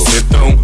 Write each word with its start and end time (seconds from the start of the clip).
Bucetão, 0.00 0.58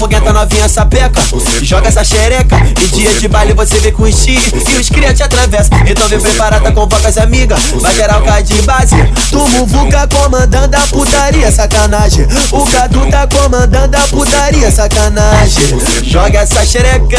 foguenta, 0.00 0.32
novinha 0.32 0.66
sapeca. 0.66 1.20
Joga 1.60 1.88
essa 1.88 2.02
xereca 2.02 2.56
E 2.80 2.86
dia 2.88 3.12
de 3.12 3.28
baile 3.28 3.52
você 3.52 3.78
vê 3.80 3.92
com 3.92 4.06
estilo. 4.06 4.40
E 4.72 4.76
os 4.80 4.88
cria 4.88 5.12
te 5.12 5.22
atravessa 5.22 5.68
Então 5.86 6.08
vem 6.08 6.18
preparada, 6.18 6.72
convoca 6.72 7.06
as 7.06 7.18
amigas. 7.18 7.60
Vai 7.80 7.94
gerar 7.94 8.22
o 8.22 8.24
cara 8.24 8.40
de 8.40 8.62
base. 8.62 8.96
Tu 9.30 9.38
muvuca 9.38 10.08
comandando 10.08 10.74
a 10.74 10.80
putaria, 10.86 11.52
sacanagem. 11.52 12.26
O 12.50 12.64
Cadu 12.64 13.10
tá 13.10 13.26
comandando 13.26 13.94
a 13.94 14.00
putaria, 14.08 14.70
sacanagem. 14.70 15.78
Joga 16.02 16.40
essa 16.40 16.64
xereca 16.64 17.18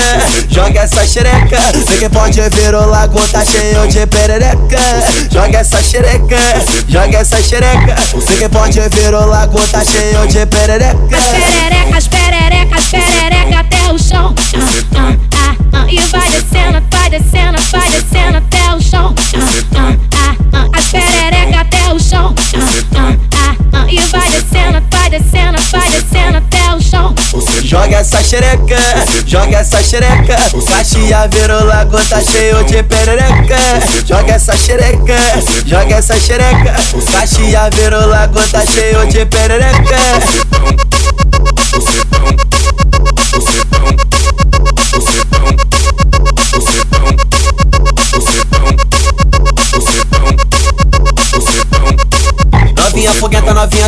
Joga 0.50 0.80
essa 0.80 1.06
xereca. 1.06 1.60
Vê 1.88 1.98
que 1.98 2.10
pode 2.10 2.42
ver 2.42 2.74
o 2.74 2.86
lago 2.88 3.20
tá 3.28 3.46
cheio 3.46 3.88
de 3.88 4.08
perereca. 4.08 4.80
Joga 5.32 5.60
essa 5.60 5.82
xereca 5.84 6.38
Joga 6.88 7.20
essa 7.20 7.42
xereca. 7.42 7.96
Vê 8.28 8.38
que 8.38 8.50
pode 8.50 8.80
ver 8.80 9.14
o 9.14 9.26
lago 9.28 9.60
tá 9.68 9.84
cheio 9.86 10.28
de 10.28 10.46
perereca. 10.48 10.98
Pererecas, 11.08 12.08
Joga 27.72 28.00
essa 28.00 28.22
xereca, 28.22 28.76
joga 29.26 29.60
essa 29.60 29.82
xereca. 29.82 30.36
Caxia 30.68 31.30
o 31.62 31.66
lago 31.66 31.98
tá 32.10 32.20
cheio 32.20 32.62
de 32.66 32.84
perereca. 32.84 33.56
Joga 34.06 34.34
essa 34.34 34.58
xereca, 34.58 35.16
joga 35.66 35.96
essa 35.96 36.20
xereca. 36.20 36.76
Caxia 37.14 37.70
o 37.72 38.08
lago 38.10 38.42
tá 38.52 38.66
cheio 38.66 39.08
de 39.08 39.26
perereca. 39.26 39.96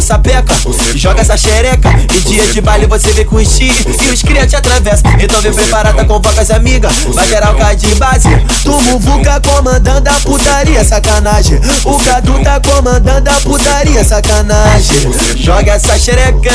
Novinha 0.03 0.13
sapeca 0.13 0.53
Joga 0.95 1.21
essa 1.21 1.37
xereca. 1.37 1.89
E 2.13 2.19
dia 2.21 2.45
de 2.47 2.61
baile 2.61 2.85
você 2.85 3.11
vê 3.13 3.25
com 3.25 3.39
estilo. 3.39 3.73
E 4.05 4.09
os 4.09 4.21
cria 4.21 4.45
te 4.45 4.55
atravessa 4.55 5.03
Então 5.19 5.41
vem 5.41 5.53
preparada, 5.53 6.05
convoca 6.05 6.41
as 6.41 6.51
amigas. 6.51 6.93
Vai 7.13 7.27
gerar 7.27 7.53
o 7.53 7.57
cara 7.57 7.73
de 7.73 7.95
base. 7.95 8.29
Tu 8.63 8.71
muvuca 8.71 9.41
comandando 9.41 10.09
a 10.09 10.13
putaria, 10.13 10.83
sacanagem. 10.83 11.59
O 11.85 11.97
Cadu 11.99 12.43
tá 12.43 12.59
comandando 12.59 13.29
a 13.29 13.33
putaria, 13.41 14.03
sacanagem. 14.03 15.11
Joga 15.35 15.73
essa 15.73 15.97
xereca. 15.97 16.51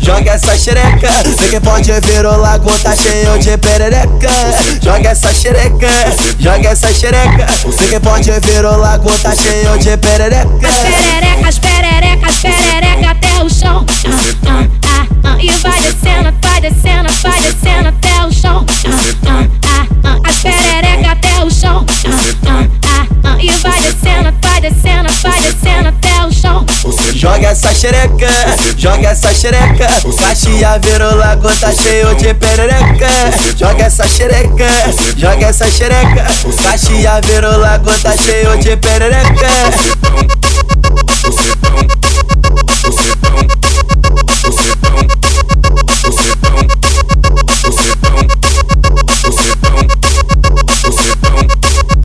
Joga 0.00 0.30
essa 0.32 0.56
xereca. 0.56 1.10
Vê 1.38 1.48
que 1.48 1.60
pode 1.60 1.92
ver 1.92 2.26
o 2.26 2.36
lago 2.36 2.70
tá 2.78 2.94
cheio 2.96 3.38
de 3.38 3.56
perereca. 3.58 4.30
Joga 4.82 5.10
essa 5.10 5.32
xereca. 5.32 5.88
Joga 6.38 6.68
essa 6.68 6.92
xereca. 6.92 7.46
Vê 7.78 7.86
que 7.88 8.00
pode 8.00 8.30
ver 8.30 8.64
o 8.64 8.76
lago 8.76 9.10
tá 9.18 9.34
cheio 9.34 9.78
de 9.78 9.96
perereca 9.96 11.21
vai 17.22 17.40
descendo 17.40 17.88
até 17.88 18.26
o 18.26 18.32
chão. 18.32 18.66
Ah, 19.26 19.46
ah, 19.68 19.86
ah, 20.04 20.28
as 20.28 20.36
pererecas 20.38 21.12
até 21.12 21.44
o 21.44 21.50
chão. 21.50 21.86
Ah, 22.46 22.66
ah, 22.84 23.06
ah, 23.24 23.36
e 23.40 23.50
vai 23.50 23.80
descendo, 23.80 24.34
vai 24.42 24.60
descendo, 24.60 25.08
vai 25.22 25.40
descendo 25.40 25.88
até 25.88 26.26
o 26.26 26.32
chão. 26.32 26.66
Joga 27.14 27.48
essa 27.48 27.72
xereca, 27.72 28.28
joga 28.76 29.08
essa 29.08 29.32
xereca. 29.32 29.86
Caxia 30.18 30.80
o 31.12 31.16
lago 31.16 31.48
tá 31.60 31.72
cheio 31.72 32.12
de 32.16 32.34
perereca. 32.34 33.08
Joga 33.56 33.84
essa 33.84 34.08
xereca, 34.08 34.66
joga 35.16 35.46
essa 35.46 35.70
xereca. 35.70 36.26
Caxia 36.62 37.20
o 37.54 37.58
lago 37.58 37.90
tá 38.02 38.16
cheio 38.16 38.58
de 38.58 38.76
perereca. 38.76 39.48